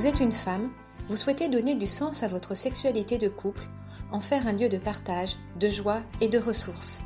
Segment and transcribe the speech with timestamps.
[0.00, 0.70] Vous êtes une femme,
[1.10, 3.68] vous souhaitez donner du sens à votre sexualité de couple,
[4.10, 7.02] en faire un lieu de partage, de joie et de ressources.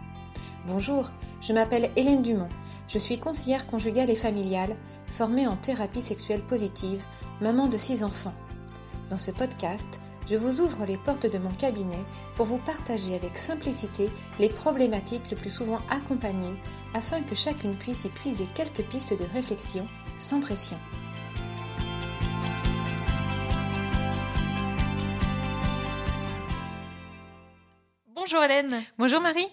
[0.68, 1.10] Bonjour,
[1.40, 2.48] je m'appelle Hélène Dumont,
[2.86, 4.76] je suis conseillère conjugale et familiale,
[5.08, 7.02] formée en thérapie sexuelle positive,
[7.40, 8.32] maman de six enfants.
[9.10, 12.04] Dans ce podcast, je vous ouvre les portes de mon cabinet
[12.36, 14.08] pour vous partager avec simplicité
[14.38, 16.54] les problématiques le plus souvent accompagnées
[16.94, 20.78] afin que chacune puisse y puiser quelques pistes de réflexion sans pression.
[28.24, 28.82] Bonjour Hélène.
[28.96, 29.46] Bonjour Marie.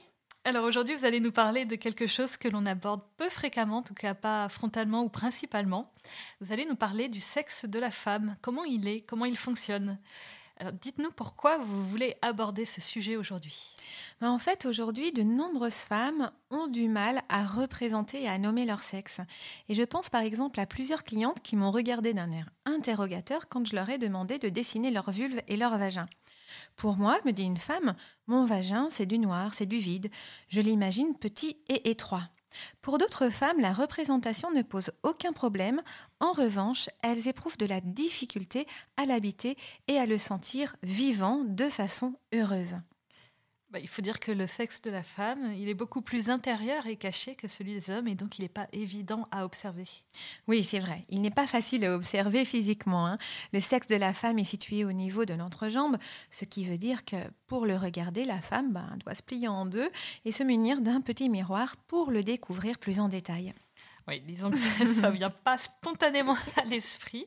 [0.46, 3.84] Alors aujourd'hui, vous allez nous parler de quelque chose que l'on aborde peu fréquemment, en
[3.84, 5.92] tout cas pas frontalement ou principalement.
[6.40, 10.00] Vous allez nous parler du sexe de la femme, comment il est, comment il fonctionne.
[10.58, 13.76] Alors dites-nous pourquoi vous voulez aborder ce sujet aujourd'hui.
[14.22, 18.66] Ben, en fait, aujourd'hui, de nombreuses femmes ont du mal à représenter et à nommer
[18.66, 19.20] leur sexe.
[19.68, 23.68] Et je pense par exemple à plusieurs clientes qui m'ont regardé d'un air interrogateur quand
[23.68, 26.08] je leur ai demandé de dessiner leur vulve et leur vagin.
[26.76, 27.96] Pour moi, me dit une femme,
[28.28, 30.10] mon vagin, c'est du noir, c'est du vide.
[30.48, 32.30] Je l'imagine petit et étroit.
[32.82, 35.82] Pour d'autres femmes, la représentation ne pose aucun problème.
[36.20, 41.70] En revanche, elles éprouvent de la difficulté à l'habiter et à le sentir vivant de
[41.70, 42.76] façon heureuse.
[43.72, 46.88] Bah, il faut dire que le sexe de la femme, il est beaucoup plus intérieur
[46.88, 49.88] et caché que celui des hommes, et donc il n'est pas évident à observer.
[50.50, 51.06] Oui, c'est vrai.
[51.08, 53.08] Il n'est pas facile à observer physiquement.
[53.08, 53.18] Hein.
[53.54, 55.98] Le sexe de la femme est situé au niveau de l'entrejambe,
[56.32, 57.16] ce qui veut dire que
[57.48, 59.90] pour le regarder, la femme ben, doit se plier en deux
[60.26, 63.54] et se munir d'un petit miroir pour le découvrir plus en détail.
[64.06, 67.26] Oui, disons que ça ne vient pas spontanément à l'esprit,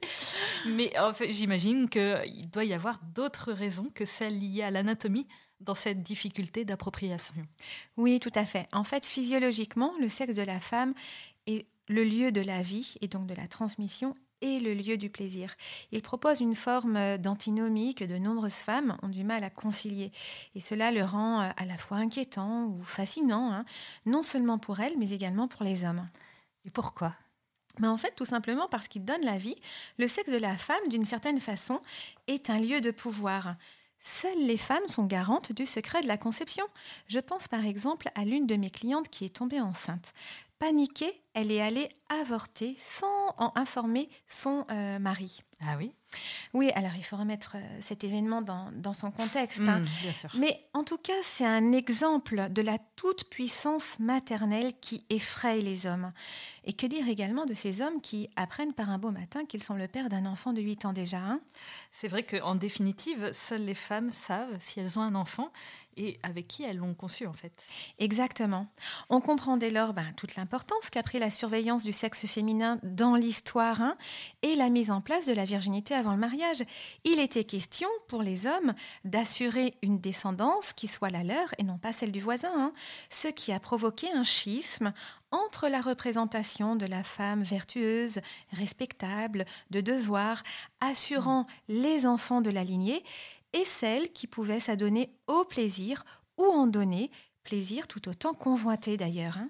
[0.67, 5.27] mais en fait, j'imagine qu'il doit y avoir d'autres raisons que celles liées à l'anatomie
[5.65, 7.35] dans cette difficulté d'appropriation.
[7.97, 8.69] Oui, tout à fait.
[8.73, 10.95] En fait, physiologiquement, le sexe de la femme
[11.47, 15.09] est le lieu de la vie et donc de la transmission et le lieu du
[15.09, 15.55] plaisir.
[15.91, 20.13] Il propose une forme d'antinomie que de nombreuses femmes ont du mal à concilier.
[20.55, 23.65] Et cela le rend euh, à la fois inquiétant ou fascinant, hein,
[24.07, 26.07] non seulement pour elles, mais également pour les hommes.
[26.65, 27.15] Et pourquoi?
[27.81, 29.57] Mais en fait, tout simplement parce qu'il donne la vie,
[29.99, 31.81] le sexe de la femme, d'une certaine façon,
[32.27, 33.57] est un lieu de pouvoir.
[34.07, 36.67] Seules les femmes sont garantes du secret de la conception.
[37.09, 40.13] Je pense par exemple à l'une de mes clientes qui est tombée enceinte.
[40.59, 45.43] Paniquée, elle est allée avorter sans en informer son euh, mari.
[45.67, 45.93] Ah oui?
[46.53, 49.61] Oui, alors il faut remettre euh, cet événement dans, son contexte.
[49.61, 49.81] Hein.
[49.81, 50.31] Mmh, bien sûr.
[50.37, 56.13] Mais en tout cas, c'est un exemple de la toute-puissance maternelle qui effraie les hommes.
[56.65, 59.75] Et que dire également de ces hommes qui apprennent par un beau matin qu'ils sont
[59.75, 61.41] le père d'un enfant de 8 ans déjà hein
[61.91, 65.51] C'est vrai qu'en définitive, seules les femmes savent si elles ont un enfant
[65.97, 67.67] et avec qui elles l'ont conçu en fait.
[67.99, 68.67] Exactement.
[69.11, 73.15] On comprend dès lors ben, toute l'importance qu'a pris la surveillance du sexe féminin dans
[73.15, 73.97] l'histoire hein,
[74.43, 76.65] et la mise en place de la virginité avant le mariage.
[77.05, 78.75] Il était question pour les hommes
[79.05, 82.73] d'assurer une descendance qui soit la leur et non pas celle du voisin, hein,
[83.11, 84.93] ce qui a provoqué un schisme
[85.31, 88.21] entre la représentation de la femme vertueuse,
[88.53, 90.43] respectable, de devoir,
[90.81, 93.03] assurant les enfants de la lignée,
[93.53, 96.05] et celle qui pouvait s'adonner au plaisir
[96.39, 97.11] ou en donner,
[97.45, 99.39] plaisir tout autant convoité d'ailleurs.
[99.39, 99.49] Hein.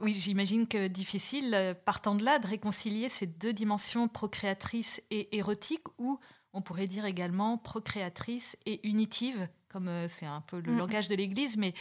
[0.00, 5.36] Oui, j'imagine que difficile, euh, partant de là, de réconcilier ces deux dimensions procréatrices et
[5.36, 6.18] érotiques, ou
[6.52, 10.78] on pourrait dire également procréatrice et unitive, comme euh, c'est un peu le mm.
[10.78, 11.72] langage de l'Église, mais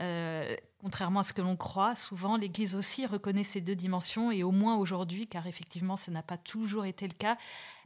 [0.00, 4.42] euh, contrairement à ce que l'on croit, souvent l'Église aussi reconnaît ces deux dimensions, et
[4.42, 7.36] au moins aujourd'hui, car effectivement ça n'a pas toujours été le cas,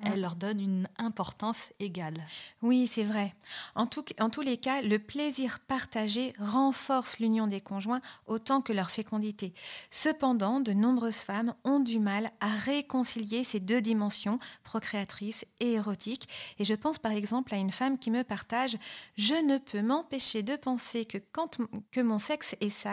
[0.00, 0.06] mm.
[0.06, 2.16] elle leur donne une importance égale.
[2.60, 3.32] Oui, c'est vrai.
[3.76, 8.72] En, tout, en tous les cas, le plaisir partagé renforce l'union des conjoints autant que
[8.72, 9.54] leur fécondité.
[9.92, 16.28] Cependant, de nombreuses femmes ont du mal à réconcilier ces deux dimensions, procréatrices et érotiques,
[16.58, 18.74] et je pense par exemple à une femme qui me partage⁇
[19.16, 21.58] Je ne peux m'empêcher de penser que quand
[21.92, 22.87] que mon sexe est sale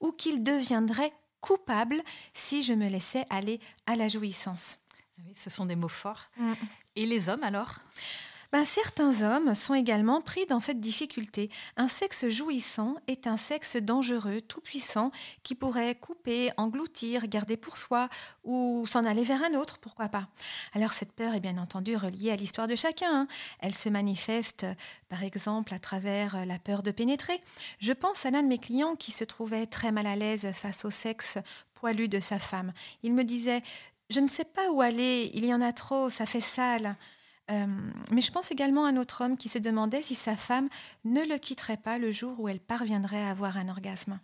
[0.00, 2.02] ou qu'il deviendrait coupable
[2.34, 4.78] si je me laissais aller à la jouissance.
[5.18, 6.28] Ah oui, ce sont des mots forts.
[6.36, 6.52] Mm.
[6.96, 7.80] Et les hommes alors?
[8.52, 11.50] Ben, certains hommes sont également pris dans cette difficulté.
[11.76, 15.10] Un sexe jouissant est un sexe dangereux, tout-puissant,
[15.42, 18.08] qui pourrait couper, engloutir, garder pour soi
[18.44, 20.28] ou s'en aller vers un autre, pourquoi pas.
[20.74, 23.22] Alors cette peur est bien entendu reliée à l'histoire de chacun.
[23.22, 23.28] Hein.
[23.60, 24.66] Elle se manifeste
[25.08, 27.40] par exemple à travers la peur de pénétrer.
[27.78, 30.84] Je pense à l'un de mes clients qui se trouvait très mal à l'aise face
[30.84, 31.38] au sexe
[31.74, 32.72] poilu de sa femme.
[33.02, 33.62] Il me disait
[34.08, 36.94] je ne sais pas où aller, il y en a trop, ça fait sale.
[37.50, 37.66] Euh,
[38.10, 40.68] mais je pense également à un autre homme qui se demandait si sa femme
[41.04, 44.18] ne le quitterait pas le jour où elle parviendrait à avoir un orgasme.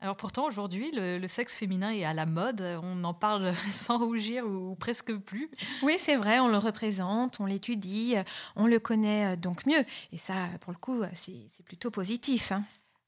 [0.00, 2.60] Alors pourtant, aujourd'hui, le, sexe féminin est à la mode.
[2.82, 5.48] On en parle sans rougir ou, presque plus.
[5.82, 8.16] Oui, c'est vrai, on le représente, on l'étudie,
[8.56, 9.84] on le connaît euh, donc mieux.
[10.10, 12.50] Et ça, pour le coup, c'est plutôt positif.
[12.50, 12.64] Hein.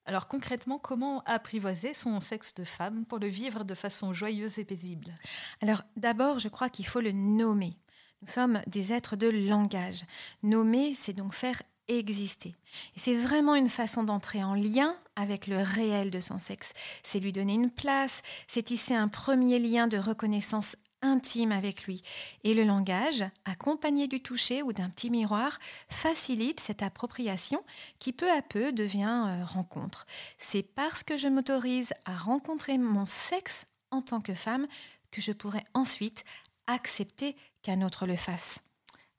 [0.07, 4.65] Alors concrètement, comment apprivoiser son sexe de femme pour le vivre de façon joyeuse et
[4.65, 5.15] paisible?
[5.63, 7.77] Alors d'abord, je crois qu'il faut le nommer.
[8.25, 10.01] Nous sommes des êtres de langage.
[10.43, 12.55] Nommer, c'est donc faire exister.
[12.97, 16.73] Et c'est vraiment une façon d'entrer en lien avec le réel de son sexe.
[17.03, 22.01] C'est lui donner une place, c'est tisser un premier lien de reconnaissance intime avec lui.
[22.45, 25.59] Et le langage, accompagné du toucher ou d'un petit miroir,
[25.91, 27.63] facilite cette appropriation
[27.99, 30.07] qui peu à peu devient euh, rencontre.
[30.39, 34.67] C'est parce que je m'autorise à rencontrer mon sexe en tant que femme
[35.15, 36.25] que je pourrai ensuite
[36.67, 38.61] accepter qu'un autre le fasse.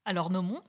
[0.07, 0.61] Alors nommons.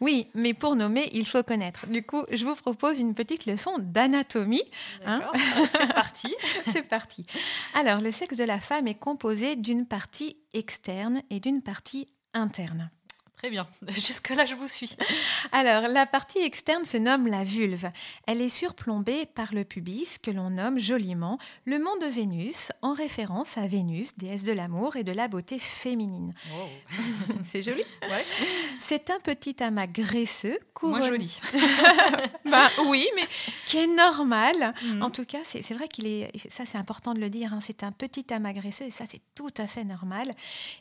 [0.00, 1.86] Oui, mais pour nommer, il faut connaître.
[1.88, 4.62] Du coup, je vous propose une petite leçon d'anatomie.
[5.04, 5.20] Hein.
[5.66, 6.32] C'est parti.
[6.70, 7.26] C'est parti.
[7.74, 12.88] Alors, le sexe de la femme est composé d'une partie externe et d'une partie interne.
[13.44, 14.96] Très bien, jusque-là je vous suis.
[15.52, 17.90] Alors, la partie externe se nomme la vulve.
[18.26, 22.94] Elle est surplombée par le pubis que l'on nomme joliment le mont de Vénus, en
[22.94, 26.32] référence à Vénus, déesse de l'amour et de la beauté féminine.
[27.44, 28.22] C'est joli ouais.
[28.80, 31.00] C'est un petit amas graisseux couronné...
[31.00, 31.40] Moins joli.
[32.46, 33.28] bah, oui, mais
[33.66, 34.72] qui est normal.
[34.84, 35.02] Mm.
[35.02, 36.30] En tout cas, c'est vrai qu'il est...
[36.48, 37.52] Ça, c'est important de le dire.
[37.52, 40.34] Hein, c'est un petit amas graisseux et ça, c'est tout à fait normal.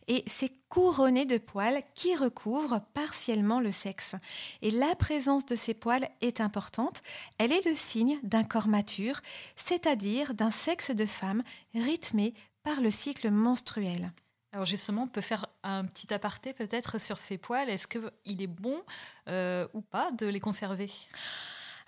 [0.07, 2.52] Et c'est couronné de poils qui recouvrent
[2.93, 4.15] partiellement le sexe.
[4.61, 7.01] Et la présence de ces poils est importante.
[7.37, 9.19] Elle est le signe d'un corps mature,
[9.55, 12.33] c'est-à-dire d'un sexe de femme rythmé
[12.63, 14.11] par le cycle menstruel.
[14.53, 17.69] Alors justement, on peut faire un petit aparté peut-être sur ces poils.
[17.69, 18.81] Est-ce qu'il est bon
[19.27, 20.91] euh, ou pas de les conserver?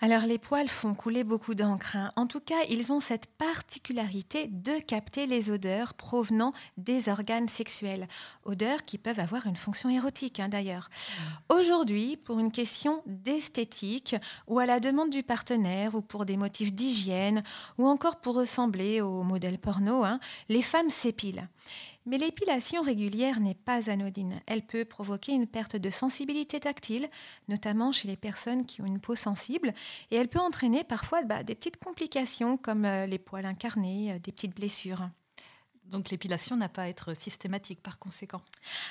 [0.02, 1.96] Alors les poils font couler beaucoup d'encre.
[1.96, 2.10] Hein.
[2.16, 8.08] En tout cas, ils ont cette particularité de capter les odeurs provenant des organes sexuels.
[8.44, 10.90] Odeurs qui peuvent avoir une fonction érotique hein, d'ailleurs.
[11.50, 14.16] Aujourd'hui, pour une question d'esthétique
[14.48, 17.44] ou à la demande du partenaire ou pour des motifs d'hygiène
[17.78, 20.20] ou encore pour ressembler au modèle porno, hein,
[20.50, 21.48] les femmes s'épilent.
[22.06, 24.42] Mais l'épilation régulière n'est pas anodine.
[24.46, 27.10] Elle peut provoquer une perte de sensibilité tactile,
[27.48, 29.74] notamment chez les personnes qui ont une peau sensible,
[30.12, 34.20] et elle peut entraîner parfois bah, des petites complications comme euh, les poils incarnés, euh,
[34.20, 35.10] des petites blessures.
[35.90, 38.42] Donc l'épilation n'a pas à être systématique par conséquent?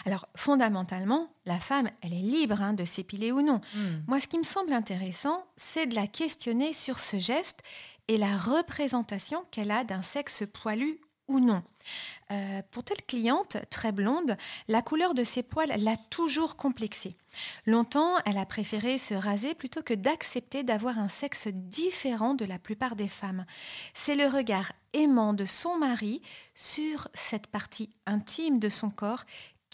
[0.07, 3.61] Alors fondamentalement, la femme, elle est libre hein, de s'épiler ou non.
[3.75, 4.03] Hmm.
[4.07, 7.63] Moi, ce qui me semble intéressant, c'est de la questionner sur ce geste
[8.07, 11.63] et la représentation qu'elle a d'un sexe poilu ou non.
[12.31, 14.37] Euh, pour telle cliente très blonde,
[14.69, 17.17] la couleur de ses poils l'a toujours complexée.
[17.67, 22.59] Longtemps, elle a préféré se raser plutôt que d'accepter d'avoir un sexe différent de la
[22.59, 23.45] plupart des femmes.
[23.93, 26.23] C'est le regard aimant de son mari
[26.55, 29.25] sur cette partie intime de son corps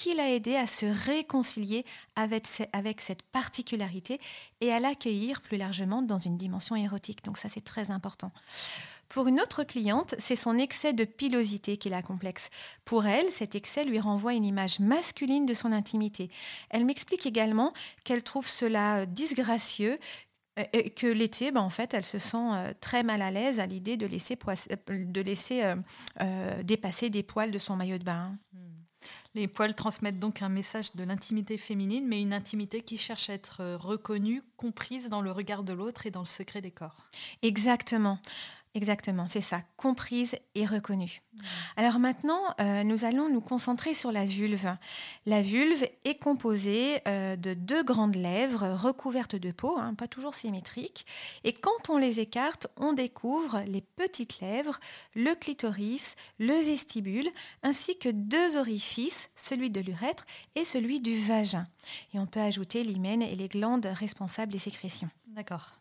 [0.00, 1.84] qui l'a aidé à se réconcilier
[2.16, 4.18] avec, avec cette particularité
[4.62, 7.22] et à l'accueillir plus largement dans une dimension érotique.
[7.22, 8.32] Donc ça, c'est très important.
[9.10, 12.48] Pour une autre cliente, c'est son excès de pilosité qui la complexe.
[12.84, 16.30] Pour elle, cet excès lui renvoie une image masculine de son intimité.
[16.70, 17.74] Elle m'explique également
[18.04, 19.98] qu'elle trouve cela euh, disgracieux
[20.60, 23.58] euh, et que l'été, ben, en fait, elle se sent euh, très mal à l'aise
[23.58, 24.38] à l'idée de laisser,
[24.88, 25.74] de laisser
[26.62, 28.38] dépasser des poils de son maillot de bain.
[28.52, 28.58] Hmm.
[29.34, 33.32] Les poils transmettent donc un message de l'intimité féminine, mais une intimité qui cherche à
[33.32, 36.96] être reconnue, comprise dans le regard de l'autre et dans le secret des corps.
[37.42, 38.18] Exactement.
[38.74, 41.22] Exactement, c'est ça, comprise et reconnue.
[41.32, 41.38] Mmh.
[41.76, 44.76] Alors maintenant, euh, nous allons nous concentrer sur la vulve.
[45.26, 50.36] La vulve est composée euh, de deux grandes lèvres recouvertes de peau, hein, pas toujours
[50.36, 51.04] symétriques.
[51.42, 54.78] Et quand on les écarte, on découvre les petites lèvres,
[55.16, 57.28] le clitoris, le vestibule,
[57.64, 61.66] ainsi que deux orifices, celui de l'urètre et celui du vagin.
[62.14, 65.08] Et on peut ajouter l'hymen et les glandes responsables des sécrétions.
[65.26, 65.79] D'accord.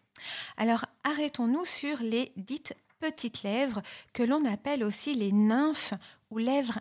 [0.58, 3.82] Alors arrêtons-nous sur les dites petites lèvres
[4.14, 5.94] que l'on appelle aussi les nymphes
[6.32, 6.80] ou lèvres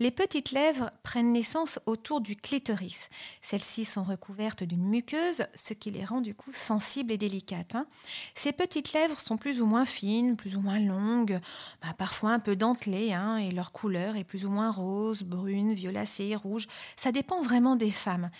[0.00, 3.10] Les petites lèvres prennent naissance autour du clitoris.
[3.42, 7.74] Celles-ci sont recouvertes d'une muqueuse, ce qui les rend du coup sensibles et délicates.
[7.74, 7.86] Hein.
[8.34, 11.40] Ces petites lèvres sont plus ou moins fines, plus ou moins longues,
[11.80, 15.74] bah, parfois un peu dentelées, hein, et leur couleur est plus ou moins rose, brune,
[15.74, 16.66] violacée, rouge.
[16.96, 18.30] Ça dépend vraiment des femmes.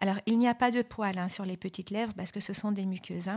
[0.00, 2.52] Alors, il n'y a pas de poils hein, sur les petites lèvres parce que ce
[2.52, 3.30] sont des muqueuses.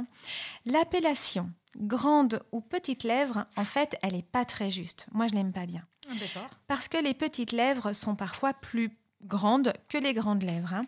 [0.66, 5.08] L'appellation grande ou petite lèvre, en fait, elle n'est pas très juste.
[5.12, 5.86] Moi, je l'aime pas bien.
[6.10, 8.92] Ah, Parce que les petites lèvres sont parfois plus
[9.24, 10.74] grandes que les grandes lèvres.
[10.74, 10.86] Hein.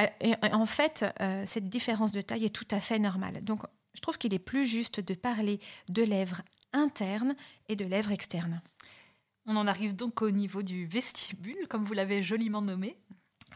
[0.00, 3.42] Euh, et en fait, euh, cette différence de taille est tout à fait normale.
[3.44, 3.62] Donc,
[3.94, 7.34] je trouve qu'il est plus juste de parler de lèvres interne
[7.68, 8.62] et de lèvres externes.
[9.46, 12.96] On en arrive donc au niveau du vestibule, comme vous l'avez joliment nommé.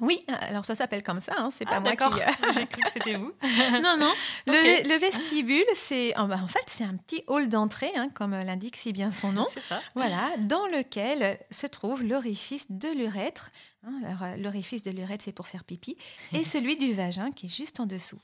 [0.01, 2.03] Oui, alors ça s'appelle comme ça, hein, c'est pas ah, moi qui.
[2.03, 3.33] Euh, J'ai cru que c'était vous.
[3.83, 4.13] non, non.
[4.47, 8.77] Le, vestibule, c'est oh, bah, en fait c'est un petit hall d'entrée, hein, comme l'indique
[8.77, 9.47] si bien son nom.
[9.69, 9.83] ça.
[9.95, 13.51] Voilà, dans lequel se trouve l'orifice de l'urètre.
[13.87, 15.97] Hein, euh, l'orifice de l'urètre, c'est pour faire pipi,
[16.33, 18.21] et celui du vagin qui est juste en dessous.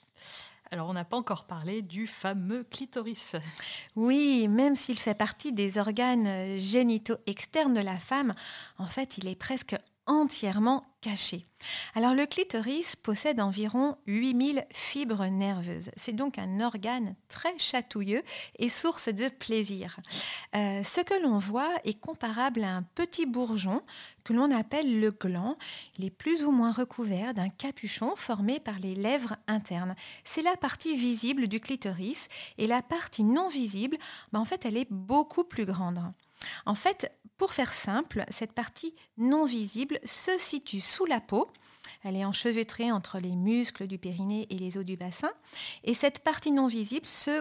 [0.70, 3.37] Alors, on n'a pas encore parlé du fameux clitoris.
[3.96, 8.34] Oui, même s'il fait partie des organes génitaux externes de la femme,
[8.76, 10.84] en fait, il est presque entièrement
[11.94, 15.90] Alors le clitoris possède environ 8000 fibres nerveuses.
[15.96, 18.22] C'est donc un organe très chatouilleux
[18.58, 19.98] et source de plaisir.
[20.56, 23.82] Euh, ce que l'on voit est comparable à un petit bourgeon
[24.24, 25.56] que l'on appelle le gland.
[25.98, 29.94] Il est plus ou moins recouvert d'un capuchon formé par les lèvres internes.
[30.24, 32.28] C'est la partie visible du clitoris
[32.58, 33.96] et la partie non visible,
[34.32, 36.00] ben, en fait, elle est beaucoup plus grande.
[36.66, 41.49] En fait, pour faire simple, cette partie non visible se situe sous la peau.
[42.04, 45.30] Elle est enchevêtrée entre les muscles du périnée et les os du bassin.
[45.85, 47.40] Et cette partie non visible se,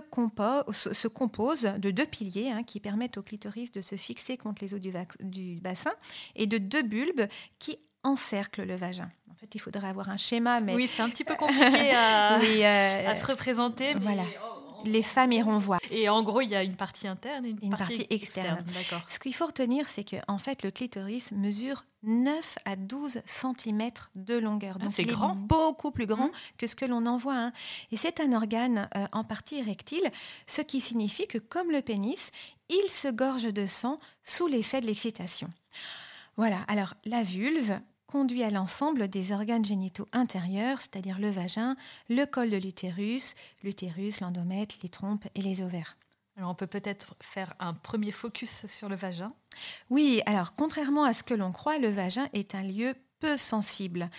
[1.10, 4.82] compose, de deux piliers hein, qui permettent au clitoris de se fixer contre les os
[5.20, 5.94] du, bassin
[6.36, 7.27] et de deux bulbes
[7.60, 9.12] qui encerclent le vagin.
[9.32, 10.74] En fait, il faudrait avoir un schéma, mais...
[10.74, 13.94] Oui, c'est un petit peu compliqué à, euh, se représenter.
[13.96, 14.24] Voilà
[14.86, 15.79] les femmes iront voir.
[15.91, 18.63] Et en gros, il y a une partie interne et une, partie, externe.
[19.07, 23.89] Ce qu'il faut retenir, c'est que en fait, le clitoris mesure 9 à 12 cm
[24.15, 24.77] de longueur.
[24.79, 25.34] Ah, Donc, c'est grand.
[25.34, 26.57] Est beaucoup plus grand mmh.
[26.57, 27.36] que ce que l'on en voit.
[27.36, 27.51] Hein.
[27.91, 30.10] Et c'est un organe euh, en partie érectile,
[30.46, 32.31] ce qui signifie que, comme le pénis,
[32.69, 35.50] il se gorge de sang sous l'effet de l'excitation.
[36.38, 41.75] Voilà, alors la vulve, conduit à l'ensemble des organes génitaux intérieurs, c'est-à-dire le vagin,
[42.09, 45.97] le col de l'utérus, l'utérus, l'endomètre, les trompes et les ovaires.
[46.37, 49.33] Alors on peut peut-être faire un premier focus sur le vagin.
[49.89, 54.09] Oui, alors contrairement à ce que l'on croit, le vagin est un lieu peu sensible.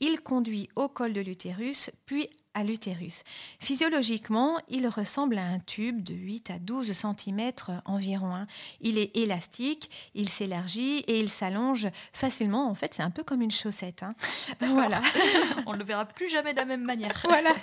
[0.00, 3.22] Il conduit au col de l'utérus, puis à l'utérus.
[3.60, 7.52] Physiologiquement, il ressemble à un tube de 8 à 12 cm
[7.84, 8.34] environ.
[8.34, 8.48] Hein.
[8.80, 12.68] Il est élastique, il s'élargit et il s'allonge facilement.
[12.68, 14.02] En fait, c'est un peu comme une chaussette.
[14.02, 14.14] Hein.
[14.60, 15.00] Voilà.
[15.66, 17.12] On ne le verra plus jamais de la même manière.
[17.28, 17.54] voilà.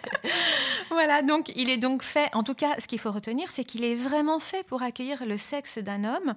[0.89, 3.83] voilà, donc il est donc fait, en tout cas, ce qu'il faut retenir, c'est qu'il
[3.83, 6.35] est vraiment fait pour accueillir le sexe d'un homme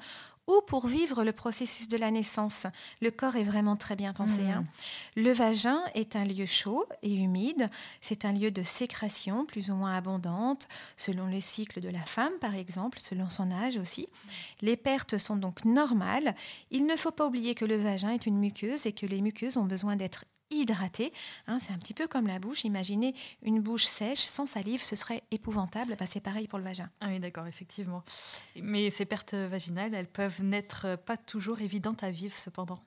[0.49, 2.67] ou pour vivre le processus de la naissance.
[3.01, 4.43] Le corps est vraiment très bien pensé.
[4.43, 4.63] Hein.
[4.63, 5.21] Mmh.
[5.23, 7.71] Le vagin est un lieu chaud et humide.
[8.01, 12.33] C'est un lieu de sécrétion plus ou moins abondante, selon le cycle de la femme,
[12.41, 14.09] par exemple, selon son âge aussi.
[14.63, 16.35] Les pertes sont donc normales.
[16.71, 19.59] Il ne faut pas oublier que le vagin est une muqueuse et que les muqueuses
[19.59, 21.13] ont besoin d'être hydraté.
[21.47, 22.65] Hein, c'est un petit peu comme la bouche.
[22.65, 25.97] Imaginez une bouche sèche, sans salive, ce serait épouvantable.
[25.99, 26.91] Bah, c'est pareil pour le vagin.
[27.01, 28.03] Ah oui, d'accord, effectivement.
[28.57, 32.81] Mais ces pertes vaginales, elles peuvent n'être pas toujours évidentes à vivre cependant.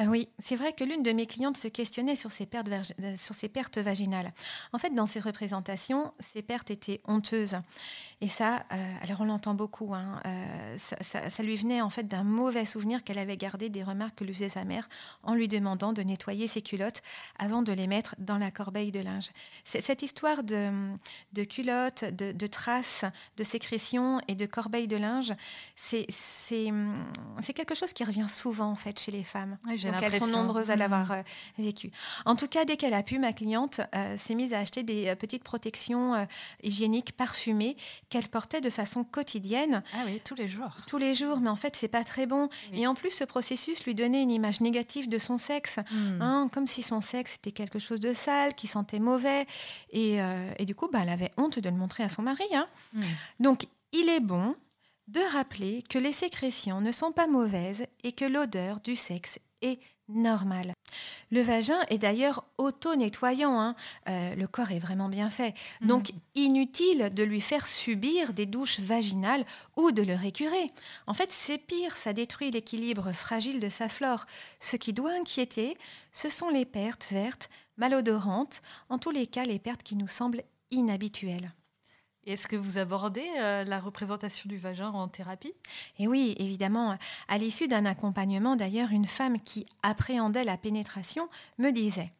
[0.00, 3.16] Euh, oui, c'est vrai que l'une de mes clientes se questionnait sur ces, pertes, euh,
[3.16, 4.32] sur ces pertes vaginales.
[4.72, 7.56] En fait, dans ces représentations, ces pertes étaient honteuses.
[8.22, 10.20] Et ça, euh, alors on l'entend beaucoup, hein,
[10.78, 14.32] ça, lui venait en fait d'un mauvais souvenir qu'elle avait gardé des remarques que lui
[14.32, 14.88] faisait sa mère
[15.24, 17.02] en lui demandant de nettoyer ses culottes
[17.38, 19.30] avant de les mettre dans la corbeille de linge.
[19.64, 20.70] Cette histoire de,
[21.32, 23.04] de culottes, de, traces,
[23.36, 25.34] de sécrétions et de corbeille de linge,
[25.74, 26.06] c'est
[27.54, 29.41] quelque chose qui revient souvent en fait chez les femmes.
[29.46, 31.12] Donc elles sont nombreuses à l'avoir mm.
[31.12, 31.22] euh,
[31.58, 31.90] vécu.
[32.24, 35.08] En tout cas, dès qu'elle a pu, ma cliente euh, s'est mise à acheter des
[35.08, 36.26] euh, petites protections
[36.62, 37.76] hygiéniques parfumées
[38.08, 39.82] qu'elle portait de façon quotidienne.
[39.94, 40.76] Ah oui, tous les jours.
[40.86, 42.48] Tous les jours, mais en fait, c'est pas très bon.
[42.72, 46.22] Et en plus, ce processus lui donnait une image négative de son sexe, mm.
[46.22, 49.46] hein, comme si son sexe était quelque chose de sale, qui sentait mauvais.
[49.90, 50.18] Et,
[50.60, 52.44] du coup, bah, elle avait honte de le montrer à son mari.
[52.54, 52.66] Hein.
[52.92, 53.02] Mm.
[53.40, 54.54] Donc, il est bon
[55.08, 59.78] de rappeler que les sécrétions ne sont pas mauvaises et que l'odeur du sexe est
[60.08, 60.72] normale.
[61.30, 63.74] Le vagin est d'ailleurs auto-nettoyant, hein.
[64.08, 65.86] euh, le corps est vraiment bien fait, mm.
[65.86, 69.44] donc inutile de lui faire subir des douches vaginales
[69.76, 70.70] ou de le récurer.
[71.06, 74.26] En fait, c'est pire, ça détruit l'équilibre fragile de sa flore.
[74.60, 75.76] Ce qui doit inquiéter,
[76.12, 80.42] ce sont les pertes vertes, malodorantes, en tous les cas les pertes qui nous semblent
[80.70, 81.50] inhabituelles.
[82.24, 85.54] Est-ce que vous abordez euh, la représentation du vagin en thérapie?
[85.98, 86.96] Et oui, évidemment.
[87.28, 92.12] À l'issue d'un accompagnement, d'ailleurs, une femme qui appréhendait la pénétration me disait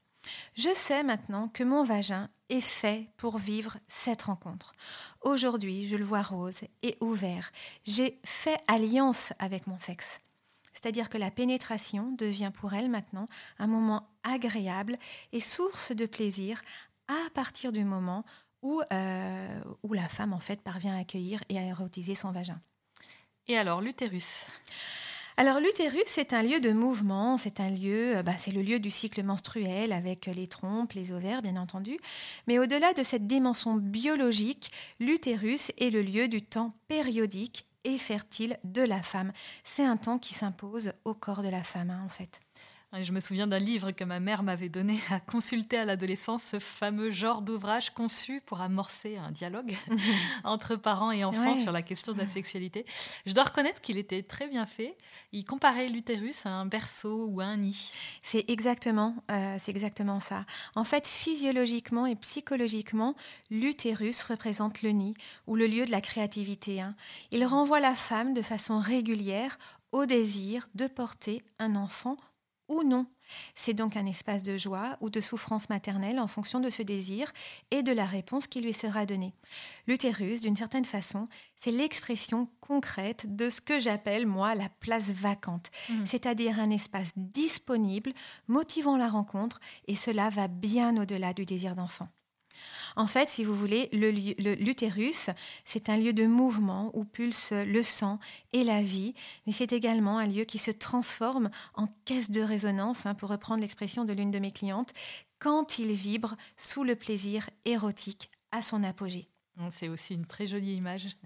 [0.55, 4.73] Je sais maintenant que mon vagin est fait pour vivre cette rencontre.
[5.21, 7.53] Aujourd'hui, je le vois rose et ouvert.
[7.85, 10.21] J'ai fait alliance avec mon sexe.
[10.73, 13.27] C'est-à-dire que la pénétration devient pour elle maintenant
[13.59, 14.99] un moment agréable
[15.33, 16.61] et source de plaisir
[17.09, 18.25] à partir du moment
[18.63, 22.61] où, euh, où la femme en fait parvient à accueillir et à érotiser son vagin.
[23.49, 24.47] Et alors, l'utérus?
[25.39, 28.79] Alors l'utérus, c'est un lieu de mouvement, c'est un lieu, euh, bah, c'est le lieu
[28.79, 31.99] du cycle menstruel avec les trompes, les ovaires, bien entendu.
[32.47, 38.59] Mais au-delà de cette dimension biologique, l'utérus est le lieu du temps périodique et fertile
[38.65, 39.33] de la femme.
[39.65, 42.41] C'est un temps qui s'impose au corps de la femme, hein, en fait.
[43.01, 46.59] Je me souviens d'un livre que ma mère m'avait donné à consulter à l'adolescence, ce
[46.59, 49.75] fameux genre d'ouvrage conçu pour amorcer un dialogue
[50.45, 52.85] entre parents et enfants sur la question de la sexualité.
[53.25, 54.99] Je dois reconnaître qu'il était très bien fait.
[55.33, 57.93] Il comparait l'utérus à un berceau ou à un nid.
[58.21, 60.45] C'est exactement, euh, c'est exactement ça.
[60.77, 63.17] En fait, physiologiquement et psychologiquement,
[63.51, 65.15] l'utérus représente le nid
[65.47, 66.83] ou le lieu de la créativité.
[66.83, 66.95] Hein.
[67.31, 69.59] Il renvoie la femme de façon régulière
[69.93, 72.19] au désir de porter un enfant
[72.73, 73.07] ou non.
[73.55, 77.33] C'est donc un espace de joie ou de souffrance maternelle en fonction de ce désir
[77.71, 79.35] et de la réponse qui lui sera donnée.
[79.87, 85.71] L'utérus, d'une certaine façon, c'est l'expression concrète de ce que j'appelle, moi, la place vacante,
[85.89, 86.07] mmh.
[86.07, 88.13] c'est-à-dire un espace disponible,
[88.49, 92.09] motivant la rencontre, et cela va bien au-delà du désir d'enfant.
[92.97, 95.31] En fait, si vous voulez, l'utérus,
[95.65, 98.19] c'est un lieu de mouvement où pulse le sang
[98.53, 99.15] et la vie,
[99.47, 103.61] mais c'est également un lieu qui se transforme en caisse de résonance, hein, pour reprendre
[103.61, 104.93] l'expression de l'une de mes clientes,
[105.39, 109.29] quand il vibre sous le plaisir érotique à son apogée.
[109.71, 111.17] C'est aussi une très jolie image.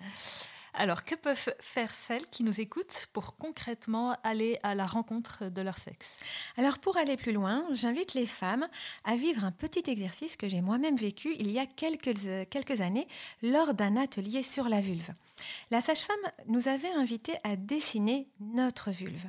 [0.79, 5.63] Alors, que peuvent faire celles qui nous écoutent pour concrètement aller à la rencontre de
[5.63, 6.19] leur sexe?
[6.59, 8.69] Alors, pour aller plus loin, j'invite les femmes
[9.05, 12.83] à vivre un petit exercice que j'ai moi-même vécu il y a quelques, euh, quelques
[12.83, 13.09] années
[13.43, 15.11] lors d'un atelier sur la vulve.
[15.71, 16.17] La sage-femme
[16.47, 19.27] nous avait invité à dessiner notre vulve.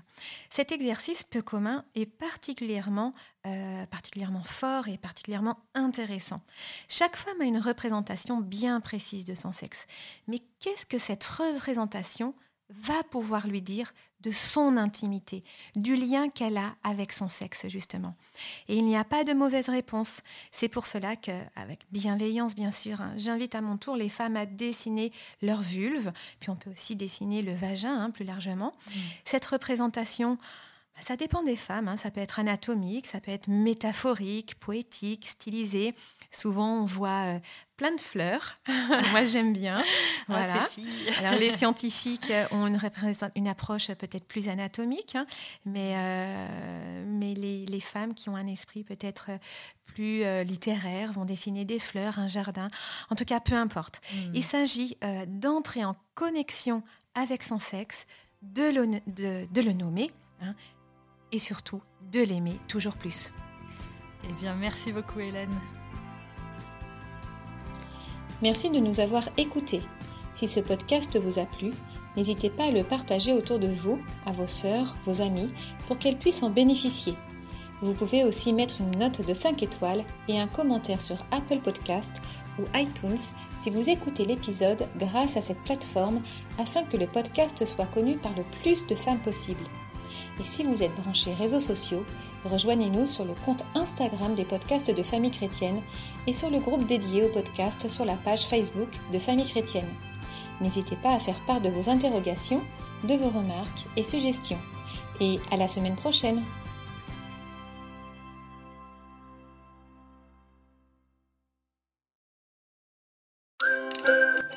[0.49, 3.13] Cet exercice peu commun est particulièrement,
[3.47, 6.41] euh, particulièrement fort et particulièrement intéressant.
[6.89, 9.87] Chaque femme a une représentation bien précise de son sexe.
[10.27, 12.33] Mais qu'est-ce que cette représentation
[12.69, 15.43] va pouvoir lui dire de son intimité,
[15.75, 18.15] du lien qu'elle a avec son sexe, justement?
[18.67, 20.21] Et il n'y a pas de mauvaise réponse.
[20.51, 24.35] C'est pour cela que, avec bienveillance, bien sûr, hein, j'invite à mon tour les femmes
[24.35, 28.73] à dessiner leur vulve, puis on peut aussi dessiner le vagin, hein, plus largement.
[28.87, 28.99] Mmh.
[29.23, 30.37] Cette représentation,
[30.99, 31.87] ça dépend des femmes.
[31.87, 31.97] Hein.
[31.97, 35.95] Ça peut être anatomique, ça peut être métaphorique, poétique, stylisé.
[36.31, 37.39] Souvent, on voit euh,
[37.77, 38.55] plein de fleurs.
[39.11, 39.83] Moi, j'aime bien.
[40.29, 40.69] Ah, voilà.
[41.19, 42.77] Alors, les scientifiques ont une,
[43.35, 45.25] une approche peut-être plus anatomique, hein,
[45.63, 49.29] mais, euh, mais les, les, femmes qui ont un esprit peut-être
[49.85, 52.69] plus euh, littéraire vont dessiner des fleurs, un jardin.
[53.09, 54.01] En tout cas, peu importe.
[54.11, 54.33] Hmm.
[54.33, 56.83] Il s'agit d'entrer en connexion
[57.15, 58.05] avec son sexe,
[58.41, 60.55] de le, de, de le nommer hein,
[61.31, 63.33] et surtout de l'aimer toujours plus.
[64.29, 65.53] Eh bien, merci beaucoup, Hélène.
[68.41, 69.81] Merci de nous avoir écoutés.
[70.33, 71.71] Si ce podcast vous a plu,
[72.15, 75.49] n'hésitez pas à le partager autour de vous, à vos sœurs, vos amis,
[75.87, 77.15] pour qu'elles puissent en bénéficier.
[77.81, 82.21] Vous pouvez aussi mettre une note de 5 étoiles et un commentaire sur Apple Podcast
[82.59, 83.17] ou iTunes
[83.55, 86.21] si vous écoutez l'épisode grâce à cette plateforme
[86.57, 89.63] afin que le podcast soit connu par le plus de femmes possible.
[90.39, 92.05] Et si vous êtes branché réseaux sociaux,
[92.45, 95.81] rejoignez-nous sur le compte Instagram des podcasts de Famille Chrétienne
[96.27, 99.89] et sur le groupe dédié au podcast sur la page Facebook de Famille Chrétienne.
[100.61, 102.61] N'hésitez pas à faire part de vos interrogations,
[103.03, 104.59] de vos remarques et suggestions.
[105.19, 106.43] Et à la semaine prochaine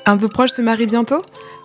[0.05, 1.21] Un de vos proches se marie bientôt?